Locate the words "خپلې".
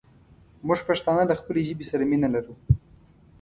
1.41-1.61